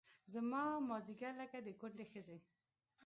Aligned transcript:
زما 0.33 0.63
مازدیګر 0.89 1.33
لکه 1.41 1.57
د 1.65 1.67
کونډې 1.79 2.05
ښځې 2.11 2.37